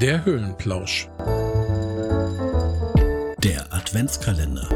Der 0.00 0.24
Höhlenplausch. 0.24 1.08
Der 3.44 3.70
Adventskalender. 3.70 4.66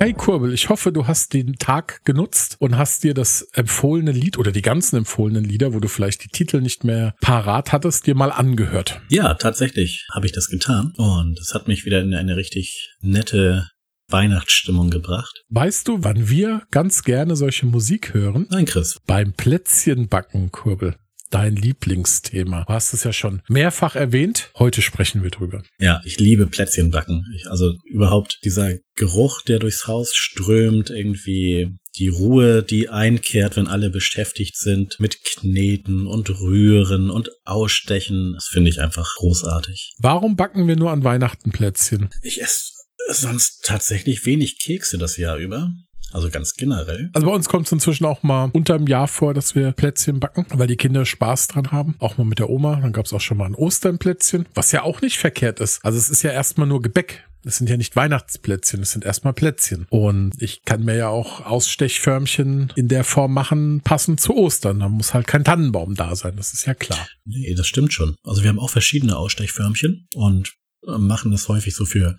Hey 0.00 0.14
Kurbel, 0.14 0.52
ich 0.52 0.68
hoffe, 0.68 0.90
du 0.90 1.06
hast 1.06 1.32
den 1.32 1.54
Tag 1.60 2.04
genutzt 2.04 2.56
und 2.58 2.76
hast 2.76 3.04
dir 3.04 3.14
das 3.14 3.42
empfohlene 3.52 4.10
Lied 4.10 4.36
oder 4.36 4.50
die 4.50 4.62
ganzen 4.62 4.96
empfohlenen 4.96 5.44
Lieder, 5.44 5.74
wo 5.74 5.78
du 5.78 5.86
vielleicht 5.86 6.24
die 6.24 6.28
Titel 6.28 6.60
nicht 6.60 6.82
mehr 6.82 7.14
parat 7.20 7.70
hattest, 7.70 8.08
dir 8.08 8.16
mal 8.16 8.32
angehört. 8.32 9.00
Ja, 9.10 9.34
tatsächlich 9.34 10.04
habe 10.12 10.26
ich 10.26 10.32
das 10.32 10.48
getan 10.48 10.94
und 10.96 11.38
es 11.38 11.54
hat 11.54 11.68
mich 11.68 11.84
wieder 11.84 12.00
in 12.00 12.14
eine 12.14 12.34
richtig 12.34 12.96
nette 13.00 13.68
Weihnachtsstimmung 14.08 14.90
gebracht. 14.90 15.44
Weißt 15.50 15.86
du, 15.86 16.02
wann 16.02 16.28
wir 16.28 16.62
ganz 16.72 17.04
gerne 17.04 17.36
solche 17.36 17.66
Musik 17.66 18.12
hören? 18.12 18.48
Nein, 18.50 18.64
Chris. 18.64 18.98
Beim 19.06 19.34
Plätzchenbacken, 19.34 20.50
Kurbel 20.50 20.96
dein 21.30 21.56
Lieblingsthema. 21.56 22.64
Du 22.66 22.72
hast 22.72 22.92
es 22.92 23.04
ja 23.04 23.12
schon 23.12 23.42
mehrfach 23.48 23.96
erwähnt. 23.96 24.50
Heute 24.58 24.82
sprechen 24.82 25.22
wir 25.22 25.30
drüber. 25.30 25.62
Ja, 25.78 26.00
ich 26.04 26.18
liebe 26.18 26.46
Plätzchenbacken. 26.46 27.24
Ich, 27.36 27.50
also 27.50 27.74
überhaupt 27.84 28.40
dieser 28.44 28.74
Geruch, 28.94 29.42
der 29.42 29.58
durchs 29.58 29.86
Haus 29.86 30.14
strömt, 30.14 30.90
irgendwie 30.90 31.78
die 31.98 32.08
Ruhe, 32.08 32.62
die 32.62 32.88
einkehrt, 32.88 33.56
wenn 33.56 33.66
alle 33.66 33.90
beschäftigt 33.90 34.56
sind 34.56 34.98
mit 35.00 35.24
Kneten 35.24 36.06
und 36.06 36.30
Rühren 36.40 37.10
und 37.10 37.30
Ausstechen. 37.44 38.34
Das 38.34 38.46
finde 38.46 38.70
ich 38.70 38.80
einfach 38.80 39.16
großartig. 39.16 39.94
Warum 39.98 40.36
backen 40.36 40.68
wir 40.68 40.76
nur 40.76 40.90
an 40.90 41.04
Weihnachten 41.04 41.50
Plätzchen? 41.50 42.10
Ich 42.22 42.40
esse 42.40 42.72
sonst 43.08 43.64
tatsächlich 43.64 44.26
wenig 44.26 44.58
Kekse 44.58 44.98
das 44.98 45.16
Jahr 45.16 45.38
über. 45.38 45.72
Also 46.12 46.30
ganz 46.30 46.54
generell. 46.54 47.10
Also 47.12 47.26
bei 47.26 47.32
uns 47.32 47.48
kommt 47.48 47.66
es 47.66 47.72
inzwischen 47.72 48.04
auch 48.04 48.22
mal 48.22 48.50
unterm 48.52 48.86
Jahr 48.86 49.08
vor, 49.08 49.34
dass 49.34 49.54
wir 49.54 49.72
Plätzchen 49.72 50.20
backen, 50.20 50.46
weil 50.54 50.66
die 50.66 50.76
Kinder 50.76 51.04
Spaß 51.04 51.48
dran 51.48 51.70
haben. 51.72 51.96
Auch 51.98 52.16
mal 52.16 52.24
mit 52.24 52.38
der 52.38 52.50
Oma. 52.50 52.76
Dann 52.80 52.92
gab 52.92 53.06
es 53.06 53.12
auch 53.12 53.20
schon 53.20 53.36
mal 53.36 53.46
ein 53.46 53.54
Osternplätzchen, 53.54 54.46
was 54.54 54.72
ja 54.72 54.82
auch 54.82 55.00
nicht 55.02 55.18
verkehrt 55.18 55.60
ist. 55.60 55.84
Also 55.84 55.98
es 55.98 56.10
ist 56.10 56.22
ja 56.22 56.30
erstmal 56.30 56.66
nur 56.66 56.82
Gebäck. 56.82 57.24
Es 57.44 57.56
sind 57.56 57.70
ja 57.70 57.76
nicht 57.76 57.94
Weihnachtsplätzchen, 57.94 58.82
es 58.82 58.90
sind 58.90 59.04
erstmal 59.04 59.32
Plätzchen. 59.32 59.86
Und 59.90 60.32
ich 60.42 60.64
kann 60.64 60.84
mir 60.84 60.96
ja 60.96 61.08
auch 61.08 61.46
Ausstechförmchen 61.46 62.72
in 62.74 62.88
der 62.88 63.04
Form 63.04 63.32
machen, 63.32 63.80
passend 63.82 64.20
zu 64.20 64.34
Ostern. 64.36 64.80
Da 64.80 64.88
muss 64.88 65.14
halt 65.14 65.28
kein 65.28 65.44
Tannenbaum 65.44 65.94
da 65.94 66.16
sein, 66.16 66.36
das 66.36 66.52
ist 66.52 66.66
ja 66.66 66.74
klar. 66.74 67.06
Nee, 67.24 67.54
das 67.54 67.68
stimmt 67.68 67.92
schon. 67.92 68.16
Also 68.24 68.42
wir 68.42 68.48
haben 68.48 68.58
auch 68.58 68.70
verschiedene 68.70 69.16
Ausstechförmchen 69.16 70.08
und 70.14 70.57
machen 70.86 71.32
das 71.32 71.48
häufig 71.48 71.74
so 71.74 71.84
für 71.84 72.16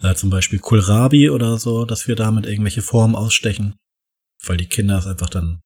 äh, 0.00 0.14
zum 0.14 0.30
Beispiel 0.30 0.58
Kohlrabi 0.58 1.30
oder 1.30 1.58
so, 1.58 1.84
dass 1.84 2.08
wir 2.08 2.16
damit 2.16 2.46
irgendwelche 2.46 2.82
Formen 2.82 3.16
ausstechen, 3.16 3.76
weil 4.44 4.56
die 4.56 4.68
Kinder 4.68 4.98
es 4.98 5.06
einfach 5.06 5.30
dann 5.30 5.60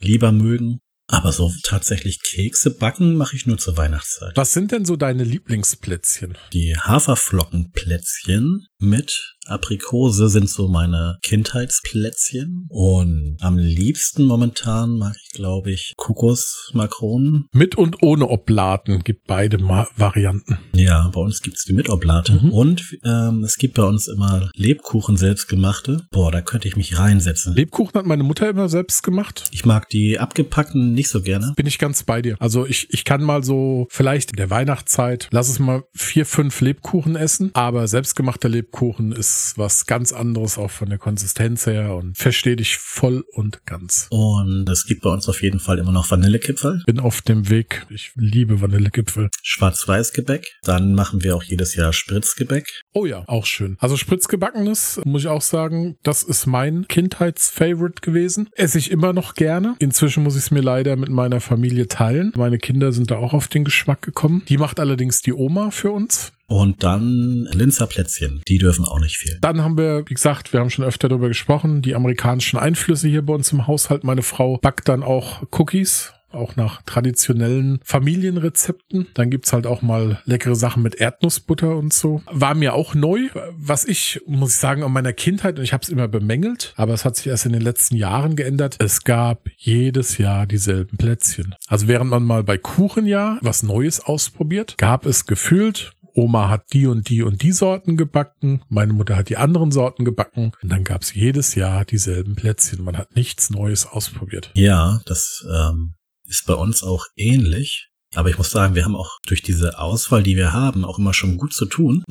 lieber 0.00 0.32
mögen. 0.32 0.80
Aber 1.08 1.32
so 1.32 1.50
tatsächlich 1.62 2.20
Kekse 2.22 2.70
backen 2.70 3.16
mache 3.16 3.34
ich 3.34 3.46
nur 3.46 3.56
zur 3.56 3.76
Weihnachtszeit. 3.76 4.36
Was 4.36 4.52
sind 4.52 4.72
denn 4.72 4.84
so 4.84 4.96
deine 4.96 5.24
Lieblingsplätzchen? 5.24 6.36
Die 6.52 6.76
Haferflockenplätzchen 6.78 8.66
mit 8.78 9.38
Aprikose 9.48 10.28
sind 10.28 10.48
so 10.48 10.68
meine 10.68 11.18
Kindheitsplätzchen. 11.22 12.66
Und 12.68 13.38
am 13.40 13.56
liebsten 13.56 14.24
momentan 14.24 14.98
mag 14.98 15.16
ich, 15.24 15.32
glaube 15.32 15.70
ich, 15.70 15.94
Kokosmakronen. 15.96 17.46
Mit 17.52 17.76
und 17.76 18.02
ohne 18.02 18.28
Oblaten 18.28 19.02
gibt 19.02 19.26
beide 19.26 19.58
Ma 19.58 19.88
Varianten. 19.96 20.58
Ja, 20.74 21.08
bei 21.12 21.20
uns 21.20 21.40
gibt's 21.40 21.64
die 21.64 21.72
mit 21.72 21.88
Oblate. 21.88 22.34
Mhm. 22.34 22.52
Und 22.52 22.96
ähm, 23.04 23.42
es 23.42 23.56
gibt 23.56 23.74
bei 23.74 23.84
uns 23.84 24.06
immer 24.06 24.50
Lebkuchen 24.54 25.16
selbstgemachte. 25.16 26.06
Boah, 26.10 26.30
da 26.30 26.42
könnte 26.42 26.68
ich 26.68 26.76
mich 26.76 26.98
reinsetzen. 26.98 27.54
Lebkuchen 27.54 27.94
hat 27.94 28.06
meine 28.06 28.24
Mutter 28.24 28.48
immer 28.48 28.68
selbst 28.68 29.02
gemacht. 29.02 29.44
Ich 29.52 29.64
mag 29.64 29.88
die 29.88 30.18
abgepackten 30.18 30.94
nicht 30.98 31.08
so 31.08 31.22
gerne. 31.22 31.52
Bin 31.56 31.66
ich 31.66 31.78
ganz 31.78 32.02
bei 32.02 32.20
dir. 32.20 32.36
Also 32.40 32.66
ich, 32.66 32.92
ich 32.92 33.04
kann 33.04 33.22
mal 33.22 33.44
so 33.44 33.86
vielleicht 33.88 34.32
in 34.32 34.36
der 34.36 34.50
Weihnachtszeit, 34.50 35.28
lass 35.30 35.48
es 35.48 35.60
mal 35.60 35.84
vier, 35.94 36.26
fünf 36.26 36.60
Lebkuchen 36.60 37.14
essen. 37.14 37.50
Aber 37.54 37.86
selbstgemachter 37.86 38.48
Lebkuchen 38.48 39.12
ist 39.12 39.54
was 39.56 39.86
ganz 39.86 40.12
anderes, 40.12 40.58
auch 40.58 40.70
von 40.70 40.88
der 40.88 40.98
Konsistenz 40.98 41.66
her 41.66 41.94
und 41.94 42.18
verstehe 42.18 42.56
dich 42.56 42.76
voll 42.76 43.24
und 43.32 43.64
ganz. 43.64 44.08
Und 44.10 44.68
es 44.68 44.86
gibt 44.86 45.02
bei 45.02 45.10
uns 45.10 45.28
auf 45.28 45.40
jeden 45.40 45.60
Fall 45.60 45.78
immer 45.78 45.92
noch 45.92 46.10
Vanillekipferl. 46.10 46.82
Bin 46.84 46.98
auf 46.98 47.22
dem 47.22 47.48
Weg. 47.48 47.86
Ich 47.90 48.10
liebe 48.16 48.60
Vanillekipferl. 48.60 49.30
Schwarz-Weiß-Gebäck. 49.42 50.46
Dann 50.64 50.94
machen 50.94 51.22
wir 51.22 51.36
auch 51.36 51.44
jedes 51.44 51.76
Jahr 51.76 51.92
Spritzgebäck. 51.92 52.66
Oh 52.92 53.06
ja, 53.06 53.22
auch 53.28 53.46
schön. 53.46 53.76
Also 53.78 53.96
Spritzgebackenes, 53.96 55.00
muss 55.04 55.22
ich 55.22 55.28
auch 55.28 55.42
sagen, 55.42 55.96
das 56.02 56.24
ist 56.24 56.46
mein 56.46 56.88
Kindheitsfavorite 56.88 58.00
gewesen. 58.00 58.48
Esse 58.56 58.78
ich 58.78 58.90
immer 58.90 59.12
noch 59.12 59.34
gerne. 59.34 59.76
Inzwischen 59.78 60.24
muss 60.24 60.34
ich 60.34 60.42
es 60.42 60.50
mir 60.50 60.60
leider 60.60 60.87
mit 60.96 61.08
meiner 61.08 61.40
Familie 61.40 61.88
teilen. 61.88 62.32
Meine 62.36 62.58
Kinder 62.58 62.92
sind 62.92 63.10
da 63.10 63.16
auch 63.16 63.34
auf 63.34 63.48
den 63.48 63.64
Geschmack 63.64 64.02
gekommen. 64.02 64.42
Die 64.48 64.58
macht 64.58 64.80
allerdings 64.80 65.22
die 65.22 65.32
Oma 65.32 65.70
für 65.70 65.90
uns. 65.90 66.32
Und 66.46 66.82
dann 66.82 67.46
Linzer 67.52 67.86
Plätzchen. 67.86 68.40
Die 68.48 68.58
dürfen 68.58 68.84
auch 68.84 69.00
nicht 69.00 69.18
fehlen. 69.18 69.38
Dann 69.42 69.62
haben 69.62 69.76
wir, 69.76 70.04
wie 70.06 70.14
gesagt, 70.14 70.52
wir 70.52 70.60
haben 70.60 70.70
schon 70.70 70.84
öfter 70.84 71.08
darüber 71.08 71.28
gesprochen, 71.28 71.82
die 71.82 71.94
amerikanischen 71.94 72.58
Einflüsse 72.58 73.06
hier 73.08 73.22
bei 73.22 73.34
uns 73.34 73.52
im 73.52 73.66
Haushalt. 73.66 74.02
Meine 74.02 74.22
Frau 74.22 74.56
backt 74.56 74.88
dann 74.88 75.02
auch 75.02 75.42
Cookies 75.50 76.14
auch 76.32 76.56
nach 76.56 76.82
traditionellen 76.82 77.80
Familienrezepten. 77.84 79.08
Dann 79.14 79.30
gibt's 79.30 79.52
halt 79.52 79.66
auch 79.66 79.82
mal 79.82 80.20
leckere 80.24 80.56
Sachen 80.56 80.82
mit 80.82 80.96
Erdnussbutter 80.96 81.76
und 81.76 81.92
so. 81.92 82.22
War 82.30 82.54
mir 82.54 82.74
auch 82.74 82.94
neu, 82.94 83.28
was 83.56 83.84
ich, 83.84 84.20
muss 84.26 84.52
ich 84.52 84.56
sagen, 84.56 84.82
an 84.82 84.92
meiner 84.92 85.12
Kindheit, 85.12 85.58
und 85.58 85.64
ich 85.64 85.72
habe 85.72 85.82
es 85.82 85.88
immer 85.88 86.08
bemängelt, 86.08 86.74
aber 86.76 86.94
es 86.94 87.04
hat 87.04 87.16
sich 87.16 87.26
erst 87.26 87.46
in 87.46 87.52
den 87.52 87.62
letzten 87.62 87.96
Jahren 87.96 88.36
geändert. 88.36 88.76
Es 88.78 89.04
gab 89.04 89.48
jedes 89.56 90.18
Jahr 90.18 90.46
dieselben 90.46 90.96
Plätzchen. 90.96 91.54
Also 91.66 91.88
während 91.88 92.10
man 92.10 92.24
mal 92.24 92.44
bei 92.44 92.58
Kuchen 92.58 93.06
ja 93.06 93.38
was 93.40 93.62
Neues 93.62 94.00
ausprobiert, 94.00 94.76
gab 94.78 95.06
es 95.06 95.26
gefühlt 95.26 95.92
Oma 96.18 96.48
hat 96.48 96.72
die 96.72 96.86
und 96.88 97.08
die 97.08 97.22
und 97.22 97.42
die 97.42 97.52
Sorten 97.52 97.96
gebacken, 97.96 98.62
meine 98.68 98.92
Mutter 98.92 99.16
hat 99.16 99.28
die 99.28 99.36
anderen 99.36 99.70
Sorten 99.70 100.04
gebacken 100.04 100.50
und 100.60 100.72
dann 100.72 100.82
gab 100.82 101.02
es 101.02 101.14
jedes 101.14 101.54
Jahr 101.54 101.84
dieselben 101.84 102.34
Plätzchen. 102.34 102.82
Man 102.82 102.98
hat 102.98 103.14
nichts 103.14 103.50
Neues 103.50 103.86
ausprobiert. 103.86 104.50
Ja, 104.54 105.00
das 105.06 105.46
ähm, 105.48 105.94
ist 106.28 106.46
bei 106.46 106.54
uns 106.54 106.82
auch 106.82 107.06
ähnlich. 107.16 107.88
Aber 108.14 108.30
ich 108.30 108.38
muss 108.38 108.50
sagen, 108.50 108.74
wir 108.74 108.84
haben 108.84 108.96
auch 108.96 109.18
durch 109.26 109.42
diese 109.42 109.78
Auswahl, 109.78 110.22
die 110.22 110.36
wir 110.36 110.52
haben, 110.52 110.84
auch 110.84 110.98
immer 110.98 111.12
schon 111.12 111.36
gut 111.36 111.52
zu 111.52 111.66
tun. 111.66 112.02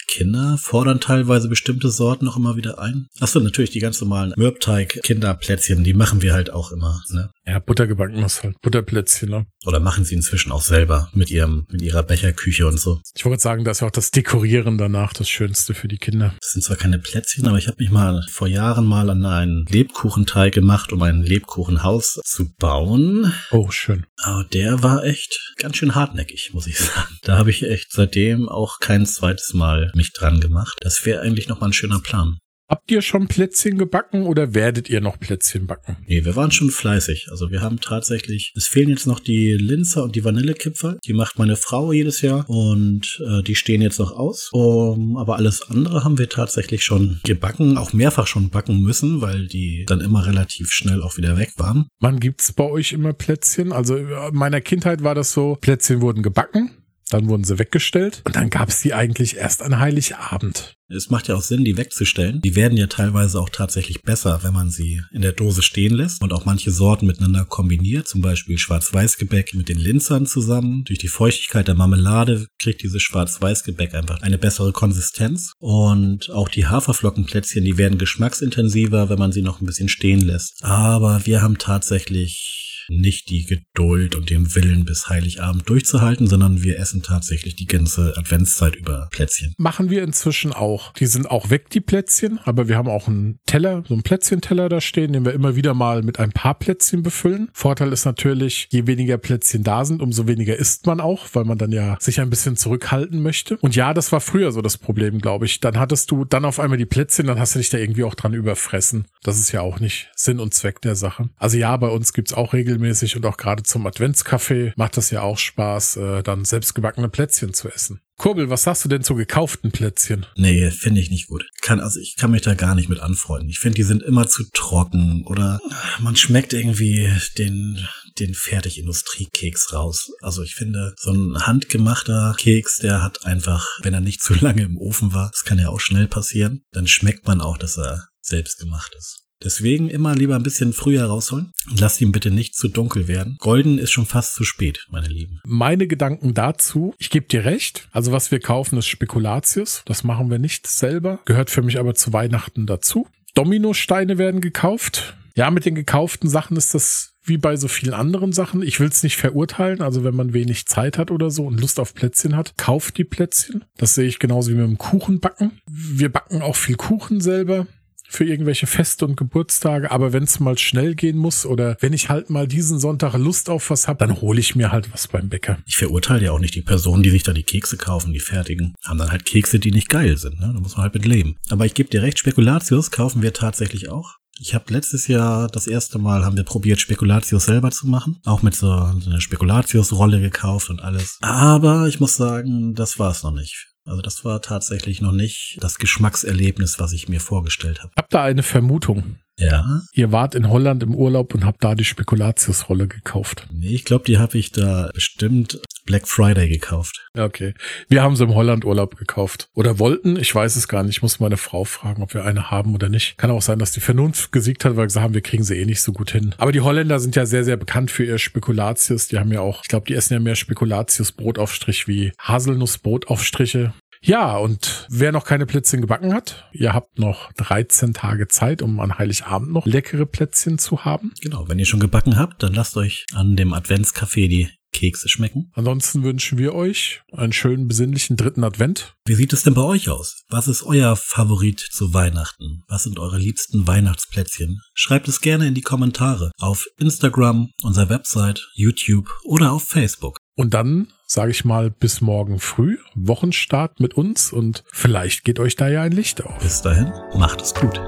Die 0.00 0.18
Kinder 0.18 0.58
fordern 0.60 1.00
teilweise 1.00 1.48
bestimmte 1.48 1.90
Sorten 1.90 2.28
auch 2.28 2.36
immer 2.36 2.56
wieder 2.56 2.78
ein. 2.78 3.06
Achso, 3.20 3.40
natürlich 3.40 3.70
die 3.70 3.80
ganz 3.80 4.00
normalen 4.00 4.34
Mürbteig-Kinderplätzchen, 4.36 5.84
die 5.84 5.94
machen 5.94 6.22
wir 6.22 6.32
halt 6.34 6.50
auch 6.50 6.70
immer. 6.72 7.02
Ne? 7.10 7.30
Ja, 7.46 7.58
buttergebacken 7.58 8.22
ist 8.22 8.42
halt 8.44 8.60
Butterplätzchen, 8.62 9.28
ne? 9.28 9.46
Oder 9.66 9.80
machen 9.80 10.04
sie 10.04 10.14
inzwischen 10.14 10.52
auch 10.52 10.62
selber 10.62 11.08
mit 11.12 11.30
ihrem, 11.30 11.66
mit 11.70 11.82
ihrer 11.82 12.02
Becherküche 12.02 12.66
und 12.66 12.78
so. 12.78 13.00
Ich 13.16 13.24
wollte 13.24 13.42
sagen, 13.42 13.64
das 13.64 13.78
ist 13.78 13.80
ja 13.80 13.86
auch 13.88 13.92
das 13.92 14.10
Dekorieren 14.10 14.78
danach 14.78 15.12
das 15.12 15.28
Schönste 15.28 15.74
für 15.74 15.88
die 15.88 15.98
Kinder. 15.98 16.34
Das 16.40 16.52
sind 16.52 16.62
zwar 16.62 16.76
keine 16.76 16.98
Plätzchen, 16.98 17.46
aber 17.48 17.58
ich 17.58 17.66
habe 17.66 17.76
mich 17.80 17.90
mal 17.90 18.24
vor 18.30 18.46
Jahren 18.46 18.86
mal 18.86 19.10
an 19.10 19.24
einen 19.24 19.64
Lebkuchenteig 19.66 20.52
gemacht, 20.52 20.92
um 20.92 21.02
ein 21.02 21.22
Lebkuchenhaus 21.22 22.20
zu 22.24 22.52
bauen. 22.58 23.32
Oh, 23.50 23.70
schön. 23.70 24.06
Aber 24.22 24.44
der 24.44 24.82
war 24.82 25.04
echt 25.04 25.54
ganz 25.56 25.76
schön 25.76 25.94
hartnäckig, 25.94 26.50
muss 26.52 26.66
ich 26.66 26.78
sagen. 26.78 27.16
Da 27.22 27.38
habe 27.38 27.50
ich 27.50 27.64
echt 27.64 27.92
seitdem 27.92 28.48
auch 28.48 28.78
kein 28.78 29.04
zweites 29.06 29.52
Mal 29.52 29.81
mich 29.94 30.12
dran 30.12 30.40
gemacht. 30.40 30.78
Das 30.80 31.04
wäre 31.04 31.22
eigentlich 31.22 31.48
noch 31.48 31.60
mal 31.60 31.68
ein 31.68 31.72
schöner 31.72 32.00
Plan. 32.00 32.38
Habt 32.72 32.90
ihr 32.90 33.02
schon 33.02 33.28
Plätzchen 33.28 33.76
gebacken 33.76 34.22
oder 34.22 34.54
werdet 34.54 34.88
ihr 34.88 35.02
noch 35.02 35.20
Plätzchen 35.20 35.66
backen? 35.66 35.98
Nee, 36.06 36.24
wir 36.24 36.36
waren 36.36 36.50
schon 36.50 36.70
fleißig. 36.70 37.28
Also 37.30 37.50
wir 37.50 37.60
haben 37.60 37.80
tatsächlich, 37.80 38.54
es 38.56 38.66
fehlen 38.66 38.88
jetzt 38.88 39.06
noch 39.06 39.20
die 39.20 39.52
Linzer 39.52 40.02
und 40.02 40.16
die 40.16 40.24
Vanillekipferl. 40.24 40.98
Die 41.04 41.12
macht 41.12 41.38
meine 41.38 41.56
Frau 41.56 41.92
jedes 41.92 42.22
Jahr 42.22 42.48
und 42.48 43.22
äh, 43.28 43.42
die 43.42 43.56
stehen 43.56 43.82
jetzt 43.82 43.98
noch 43.98 44.12
aus. 44.12 44.48
Um, 44.52 45.18
aber 45.18 45.36
alles 45.36 45.68
andere 45.68 46.02
haben 46.02 46.16
wir 46.16 46.30
tatsächlich 46.30 46.82
schon 46.82 47.20
gebacken, 47.24 47.76
auch 47.76 47.92
mehrfach 47.92 48.26
schon 48.26 48.48
backen 48.48 48.80
müssen, 48.80 49.20
weil 49.20 49.48
die 49.48 49.84
dann 49.86 50.00
immer 50.00 50.24
relativ 50.24 50.70
schnell 50.70 51.02
auch 51.02 51.18
wieder 51.18 51.36
weg 51.36 51.52
waren. 51.58 51.88
Wann 52.00 52.20
gibt's 52.20 52.54
bei 52.54 52.64
euch 52.64 52.94
immer 52.94 53.12
Plätzchen? 53.12 53.72
Also 53.72 53.96
in 53.96 54.08
meiner 54.32 54.62
Kindheit 54.62 55.02
war 55.02 55.14
das 55.14 55.32
so, 55.32 55.58
Plätzchen 55.60 56.00
wurden 56.00 56.22
gebacken, 56.22 56.70
dann 57.12 57.28
wurden 57.28 57.44
sie 57.44 57.58
weggestellt 57.58 58.22
und 58.24 58.36
dann 58.36 58.50
gab 58.50 58.68
es 58.68 58.80
die 58.80 58.94
eigentlich 58.94 59.36
erst 59.36 59.62
an 59.62 59.78
Heiligabend. 59.78 60.76
Es 60.94 61.08
macht 61.08 61.28
ja 61.28 61.36
auch 61.36 61.42
Sinn, 61.42 61.64
die 61.64 61.76
wegzustellen. 61.76 62.40
Die 62.42 62.54
werden 62.54 62.76
ja 62.76 62.86
teilweise 62.86 63.40
auch 63.40 63.48
tatsächlich 63.48 64.02
besser, 64.02 64.40
wenn 64.42 64.52
man 64.52 64.70
sie 64.70 65.00
in 65.12 65.22
der 65.22 65.32
Dose 65.32 65.62
stehen 65.62 65.94
lässt 65.94 66.20
und 66.20 66.32
auch 66.32 66.44
manche 66.44 66.70
Sorten 66.70 67.06
miteinander 67.06 67.46
kombiniert. 67.46 68.08
Zum 68.08 68.20
Beispiel 68.20 68.58
Schwarz-Weiß-Gebäck 68.58 69.54
mit 69.54 69.68
den 69.70 69.78
Linzern 69.78 70.26
zusammen. 70.26 70.84
Durch 70.84 70.98
die 70.98 71.08
Feuchtigkeit 71.08 71.66
der 71.66 71.76
Marmelade 71.76 72.46
kriegt 72.60 72.82
dieses 72.82 73.02
Schwarz-Weiß-Gebäck 73.02 73.94
einfach 73.94 74.20
eine 74.20 74.38
bessere 74.38 74.72
Konsistenz. 74.72 75.52
Und 75.58 76.30
auch 76.30 76.48
die 76.48 76.66
Haferflockenplätzchen, 76.66 77.64
die 77.64 77.78
werden 77.78 77.96
geschmacksintensiver, 77.96 79.08
wenn 79.08 79.18
man 79.18 79.32
sie 79.32 79.42
noch 79.42 79.60
ein 79.60 79.66
bisschen 79.66 79.88
stehen 79.88 80.20
lässt. 80.20 80.62
Aber 80.62 81.24
wir 81.24 81.40
haben 81.40 81.56
tatsächlich 81.56 82.71
nicht 83.00 83.30
die 83.30 83.44
Geduld 83.44 84.14
und 84.14 84.30
den 84.30 84.54
Willen 84.54 84.84
bis 84.84 85.08
Heiligabend 85.08 85.68
durchzuhalten, 85.68 86.26
sondern 86.26 86.62
wir 86.62 86.78
essen 86.78 87.02
tatsächlich 87.02 87.56
die 87.56 87.66
ganze 87.66 88.14
Adventszeit 88.16 88.76
über 88.76 89.08
Plätzchen. 89.10 89.54
Machen 89.58 89.90
wir 89.90 90.02
inzwischen 90.02 90.52
auch. 90.52 90.92
Die 90.94 91.06
sind 91.06 91.30
auch 91.30 91.50
weg, 91.50 91.70
die 91.70 91.80
Plätzchen, 91.80 92.38
aber 92.44 92.68
wir 92.68 92.76
haben 92.76 92.88
auch 92.88 93.08
einen 93.08 93.38
Teller, 93.46 93.84
so 93.86 93.94
einen 93.94 94.02
Plätzchenteller 94.02 94.68
da 94.68 94.80
stehen, 94.80 95.12
den 95.12 95.24
wir 95.24 95.32
immer 95.32 95.56
wieder 95.56 95.74
mal 95.74 96.02
mit 96.02 96.18
ein 96.18 96.30
paar 96.30 96.54
Plätzchen 96.54 97.02
befüllen. 97.02 97.48
Vorteil 97.52 97.92
ist 97.92 98.04
natürlich, 98.04 98.68
je 98.70 98.86
weniger 98.86 99.18
Plätzchen 99.18 99.62
da 99.62 99.84
sind, 99.84 100.02
umso 100.02 100.28
weniger 100.28 100.56
isst 100.56 100.86
man 100.86 101.00
auch, 101.00 101.28
weil 101.32 101.44
man 101.44 101.58
dann 101.58 101.72
ja 101.72 101.96
sich 102.00 102.20
ein 102.20 102.30
bisschen 102.30 102.56
zurückhalten 102.56 103.22
möchte. 103.22 103.56
Und 103.58 103.74
ja, 103.76 103.94
das 103.94 104.12
war 104.12 104.20
früher 104.20 104.52
so 104.52 104.62
das 104.62 104.78
Problem, 104.78 105.18
glaube 105.18 105.46
ich. 105.46 105.60
Dann 105.60 105.78
hattest 105.78 106.10
du 106.10 106.24
dann 106.24 106.44
auf 106.44 106.60
einmal 106.60 106.78
die 106.78 106.86
Plätzchen, 106.86 107.26
dann 107.26 107.38
hast 107.38 107.54
du 107.54 107.58
dich 107.58 107.70
da 107.70 107.78
irgendwie 107.78 108.04
auch 108.04 108.14
dran 108.14 108.34
überfressen. 108.34 109.06
Das 109.22 109.38
ist 109.38 109.52
ja 109.52 109.60
auch 109.60 109.80
nicht 109.80 110.10
Sinn 110.14 110.40
und 110.40 110.54
Zweck 110.54 110.80
der 110.82 110.94
Sache. 110.94 111.30
Also 111.36 111.56
ja, 111.56 111.76
bei 111.76 111.88
uns 111.88 112.12
gibt's 112.12 112.32
auch 112.32 112.52
regelmäßig 112.52 112.81
und 113.16 113.26
auch 113.26 113.36
gerade 113.36 113.62
zum 113.62 113.86
Adventskaffee 113.86 114.72
macht 114.76 114.96
das 114.96 115.10
ja 115.10 115.22
auch 115.22 115.38
Spaß, 115.38 115.96
äh, 115.96 116.22
dann 116.22 116.44
selbstgebackene 116.44 117.08
Plätzchen 117.08 117.54
zu 117.54 117.70
essen. 117.70 118.00
Kurbel, 118.16 118.50
was 118.50 118.62
sagst 118.62 118.84
du 118.84 118.88
denn 118.88 119.02
zu 119.02 119.14
gekauften 119.14 119.72
Plätzchen? 119.72 120.26
Nee, 120.36 120.70
finde 120.70 121.00
ich 121.00 121.10
nicht 121.10 121.26
gut. 121.26 121.44
Kann, 121.60 121.80
also 121.80 121.98
ich 121.98 122.16
kann 122.16 122.30
mich 122.30 122.42
da 122.42 122.54
gar 122.54 122.74
nicht 122.74 122.88
mit 122.88 123.00
anfreunden. 123.00 123.48
Ich 123.48 123.58
finde, 123.58 123.76
die 123.76 123.82
sind 123.82 124.02
immer 124.02 124.28
zu 124.28 124.44
trocken 124.52 125.24
oder 125.26 125.60
man 125.98 126.14
schmeckt 126.14 126.52
irgendwie 126.52 127.10
den, 127.36 127.84
den 128.20 128.34
Fertigindustriekeks 128.34 129.72
raus. 129.72 130.10
Also 130.20 130.42
ich 130.42 130.54
finde, 130.54 130.94
so 130.98 131.12
ein 131.12 131.46
handgemachter 131.46 132.36
Keks, 132.38 132.78
der 132.78 133.02
hat 133.02 133.26
einfach, 133.26 133.66
wenn 133.82 133.94
er 133.94 134.00
nicht 134.00 134.22
zu 134.22 134.34
lange 134.40 134.62
im 134.62 134.78
Ofen 134.78 135.12
war, 135.12 135.30
das 135.32 135.44
kann 135.44 135.58
ja 135.58 135.70
auch 135.70 135.80
schnell 135.80 136.06
passieren, 136.06 136.62
dann 136.70 136.86
schmeckt 136.86 137.26
man 137.26 137.40
auch, 137.40 137.58
dass 137.58 137.76
er 137.76 138.06
selbst 138.20 138.58
gemacht 138.58 138.94
ist. 138.96 139.22
Deswegen 139.44 139.88
immer 139.88 140.14
lieber 140.14 140.36
ein 140.36 140.42
bisschen 140.42 140.72
früher 140.72 141.04
rausholen 141.04 141.52
und 141.70 141.80
lasst 141.80 142.00
ihn 142.00 142.12
bitte 142.12 142.30
nicht 142.30 142.54
zu 142.54 142.68
dunkel 142.68 143.08
werden. 143.08 143.36
Golden 143.38 143.78
ist 143.78 143.90
schon 143.90 144.06
fast 144.06 144.34
zu 144.34 144.44
spät, 144.44 144.86
meine 144.90 145.08
Lieben. 145.08 145.40
Meine 145.44 145.86
Gedanken 145.86 146.34
dazu, 146.34 146.94
ich 146.98 147.10
gebe 147.10 147.26
dir 147.26 147.44
recht. 147.44 147.88
Also 147.92 148.12
was 148.12 148.30
wir 148.30 148.40
kaufen, 148.40 148.78
ist 148.78 148.86
Spekulatius. 148.86 149.82
Das 149.84 150.04
machen 150.04 150.30
wir 150.30 150.38
nicht 150.38 150.66
selber. 150.66 151.20
Gehört 151.24 151.50
für 151.50 151.62
mich 151.62 151.78
aber 151.78 151.94
zu 151.94 152.12
Weihnachten 152.12 152.66
dazu. 152.66 153.06
Dominosteine 153.34 154.18
werden 154.18 154.40
gekauft. 154.40 155.16
Ja, 155.34 155.50
mit 155.50 155.64
den 155.64 155.74
gekauften 155.74 156.28
Sachen 156.28 156.56
ist 156.56 156.74
das 156.74 157.12
wie 157.24 157.38
bei 157.38 157.56
so 157.56 157.68
vielen 157.68 157.94
anderen 157.94 158.32
Sachen. 158.32 158.62
Ich 158.62 158.80
will 158.80 158.88
es 158.88 159.02
nicht 159.02 159.16
verurteilen. 159.16 159.80
Also 159.80 160.04
wenn 160.04 160.14
man 160.14 160.32
wenig 160.32 160.66
Zeit 160.66 160.98
hat 160.98 161.10
oder 161.10 161.30
so 161.30 161.46
und 161.46 161.60
Lust 161.60 161.78
auf 161.78 161.94
Plätzchen 161.94 162.36
hat, 162.36 162.58
kauft 162.58 162.98
die 162.98 163.04
Plätzchen. 163.04 163.64
Das 163.76 163.94
sehe 163.94 164.08
ich 164.08 164.18
genauso 164.18 164.50
wie 164.50 164.54
mit 164.54 164.66
dem 164.66 164.78
Kuchen 164.78 165.20
backen. 165.20 165.52
Wir 165.66 166.10
backen 166.10 166.42
auch 166.42 166.56
viel 166.56 166.76
Kuchen 166.76 167.20
selber 167.20 167.66
für 168.12 168.24
irgendwelche 168.24 168.66
Feste 168.66 169.04
und 169.06 169.16
Geburtstage, 169.16 169.90
aber 169.90 170.12
wenn 170.12 170.24
es 170.24 170.40
mal 170.40 170.58
schnell 170.58 170.94
gehen 170.94 171.16
muss 171.16 171.46
oder 171.46 171.76
wenn 171.80 171.92
ich 171.92 172.08
halt 172.08 172.30
mal 172.30 172.46
diesen 172.46 172.78
Sonntag 172.78 173.14
Lust 173.14 173.50
auf 173.50 173.70
was 173.70 173.88
habe, 173.88 173.98
dann 173.98 174.20
hole 174.20 174.40
ich 174.40 174.54
mir 174.54 174.72
halt 174.72 174.92
was 174.92 175.08
beim 175.08 175.28
Bäcker. 175.28 175.58
Ich 175.66 175.76
verurteile 175.76 176.26
ja 176.26 176.32
auch 176.32 176.38
nicht 176.38 176.54
die 176.54 176.62
Personen, 176.62 177.02
die 177.02 177.10
sich 177.10 177.22
da 177.22 177.32
die 177.32 177.42
Kekse 177.42 177.76
kaufen, 177.76 178.12
die 178.12 178.20
fertigen. 178.20 178.74
Haben 178.84 178.98
dann 178.98 179.10
halt 179.10 179.24
Kekse, 179.24 179.58
die 179.58 179.70
nicht 179.70 179.88
geil 179.88 180.16
sind. 180.16 180.40
Ne? 180.40 180.52
Da 180.54 180.60
muss 180.60 180.76
man 180.76 180.84
halt 180.84 180.94
mit 180.94 181.06
leben. 181.06 181.36
Aber 181.50 181.66
ich 181.66 181.74
gebe 181.74 181.88
dir 181.88 182.02
recht, 182.02 182.18
Spekulatius 182.18 182.90
kaufen 182.90 183.22
wir 183.22 183.32
tatsächlich 183.32 183.88
auch. 183.88 184.16
Ich 184.40 184.54
habe 184.54 184.72
letztes 184.72 185.06
Jahr 185.06 185.46
das 185.46 185.66
erste 185.66 185.98
Mal 185.98 186.24
haben 186.24 186.36
wir 186.36 186.44
probiert, 186.44 186.80
Spekulatius 186.80 187.44
selber 187.44 187.70
zu 187.70 187.86
machen. 187.86 188.18
Auch 188.24 188.42
mit 188.42 188.56
so, 188.56 188.66
so 188.66 189.10
einer 189.10 189.20
Spekulatius-Rolle 189.20 190.20
gekauft 190.20 190.70
und 190.70 190.80
alles. 190.80 191.18
Aber 191.20 191.86
ich 191.86 192.00
muss 192.00 192.16
sagen, 192.16 192.74
das 192.74 192.98
war 192.98 193.10
es 193.10 193.22
noch 193.22 193.32
nicht. 193.32 193.71
Also 193.84 194.00
das 194.00 194.24
war 194.24 194.40
tatsächlich 194.42 195.00
noch 195.00 195.12
nicht 195.12 195.58
das 195.60 195.78
Geschmackserlebnis, 195.78 196.78
was 196.78 196.92
ich 196.92 197.08
mir 197.08 197.20
vorgestellt 197.20 197.82
habe. 197.82 197.92
Hab 197.96 198.10
da 198.10 198.22
eine 198.22 198.42
Vermutung. 198.42 199.16
Ja. 199.38 199.80
Ihr 199.92 200.12
wart 200.12 200.34
in 200.34 200.48
Holland 200.48 200.82
im 200.82 200.94
Urlaub 200.94 201.34
und 201.34 201.44
habt 201.44 201.64
da 201.64 201.74
die 201.74 201.84
Spekulatius-Rolle 201.84 202.86
gekauft. 202.86 203.46
Nee, 203.52 203.74
ich 203.74 203.84
glaube, 203.84 204.04
die 204.04 204.18
habe 204.18 204.38
ich 204.38 204.52
da 204.52 204.90
bestimmt 204.94 205.60
Black 205.84 206.06
Friday 206.06 206.48
gekauft. 206.48 207.08
Okay. 207.18 207.54
Wir 207.88 208.02
haben 208.02 208.14
sie 208.14 208.24
im 208.24 208.34
Holland-Urlaub 208.34 208.96
gekauft. 208.96 209.48
Oder 209.54 209.78
wollten, 209.78 210.16
ich 210.16 210.32
weiß 210.34 210.56
es 210.56 210.68
gar 210.68 210.82
nicht. 210.82 210.96
Ich 210.96 211.02
muss 211.02 211.18
meine 211.18 211.36
Frau 211.36 211.64
fragen, 211.64 212.02
ob 212.02 212.14
wir 212.14 212.24
eine 212.24 212.50
haben 212.50 212.74
oder 212.74 212.88
nicht. 212.88 213.18
Kann 213.18 213.30
auch 213.30 213.42
sein, 213.42 213.58
dass 213.58 213.72
die 213.72 213.80
Vernunft 213.80 214.32
gesiegt 214.32 214.64
hat, 214.64 214.72
weil 214.72 214.82
wir 214.82 214.86
gesagt 214.86 215.04
haben, 215.04 215.14
wir 215.14 215.22
kriegen 215.22 215.42
sie 215.42 215.58
eh 215.58 215.64
nicht 215.64 215.82
so 215.82 215.92
gut 215.92 216.12
hin. 216.12 216.34
Aber 216.38 216.52
die 216.52 216.60
Holländer 216.60 217.00
sind 217.00 217.16
ja 217.16 217.26
sehr, 217.26 217.44
sehr 217.44 217.56
bekannt 217.56 217.90
für 217.90 218.04
ihr 218.04 218.18
Spekulatius. 218.18 219.08
Die 219.08 219.18
haben 219.18 219.32
ja 219.32 219.40
auch, 219.40 219.62
ich 219.62 219.68
glaube, 219.68 219.86
die 219.86 219.94
essen 219.94 220.14
ja 220.14 220.20
mehr 220.20 220.36
Spekulatius-Brotaufstrich 220.36 221.88
wie 221.88 222.12
Haselnuss-Brotaufstriche. 222.18 223.72
Ja, 224.04 224.36
und 224.36 224.86
wer 224.90 225.12
noch 225.12 225.24
keine 225.24 225.46
Plätzchen 225.46 225.80
gebacken 225.80 226.12
hat, 226.12 226.48
ihr 226.52 226.74
habt 226.74 226.98
noch 226.98 227.32
13 227.34 227.94
Tage 227.94 228.26
Zeit, 228.26 228.60
um 228.60 228.80
an 228.80 228.98
Heiligabend 228.98 229.52
noch 229.52 229.64
leckere 229.64 230.06
Plätzchen 230.06 230.58
zu 230.58 230.84
haben. 230.84 231.12
Genau, 231.20 231.48
wenn 231.48 231.60
ihr 231.60 231.66
schon 231.66 231.78
gebacken 231.78 232.18
habt, 232.18 232.42
dann 232.42 232.52
lasst 232.52 232.76
euch 232.76 233.06
an 233.14 233.36
dem 233.36 233.52
Adventscafé 233.52 234.28
die 234.28 234.48
Kekse 234.72 235.08
schmecken. 235.08 235.52
Ansonsten 235.52 236.02
wünschen 236.02 236.38
wir 236.38 236.54
euch 236.54 237.02
einen 237.12 237.32
schönen 237.32 237.68
besinnlichen 237.68 238.16
dritten 238.16 238.42
Advent. 238.42 238.96
Wie 239.04 239.14
sieht 239.14 239.32
es 239.32 239.42
denn 239.42 239.54
bei 239.54 239.62
euch 239.62 239.88
aus? 239.88 240.24
Was 240.28 240.48
ist 240.48 240.62
euer 240.62 240.96
Favorit 240.96 241.60
zu 241.60 241.94
Weihnachten? 241.94 242.62
Was 242.68 242.84
sind 242.84 242.98
eure 242.98 243.18
liebsten 243.18 243.66
Weihnachtsplätzchen? 243.66 244.60
Schreibt 244.74 245.08
es 245.08 245.20
gerne 245.20 245.46
in 245.46 245.54
die 245.54 245.60
Kommentare 245.60 246.32
auf 246.38 246.66
Instagram, 246.78 247.50
unserer 247.62 247.90
Website, 247.90 248.48
YouTube 248.54 249.10
oder 249.24 249.52
auf 249.52 249.64
Facebook. 249.64 250.18
Und 250.34 250.54
dann 250.54 250.88
sage 251.06 251.30
ich 251.30 251.44
mal, 251.44 251.70
bis 251.70 252.00
morgen 252.00 252.38
früh, 252.38 252.78
Wochenstart 252.94 253.80
mit 253.80 253.94
uns 253.94 254.32
und 254.32 254.64
vielleicht 254.72 255.24
geht 255.24 255.38
euch 255.38 255.56
da 255.56 255.68
ja 255.68 255.82
ein 255.82 255.92
Licht 255.92 256.24
auf. 256.24 256.38
Bis 256.38 256.62
dahin, 256.62 256.90
macht 257.14 257.42
es 257.42 257.54
gut. 257.54 257.80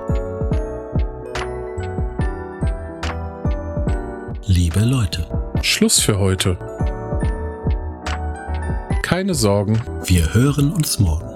Liebe 4.46 4.81
Leute. 4.81 5.26
Schluss 5.62 6.00
für 6.00 6.19
heute. 6.19 6.58
Keine 9.02 9.35
Sorgen. 9.35 9.81
Wir 10.05 10.35
hören 10.35 10.70
uns 10.70 10.99
morgen. 10.99 11.34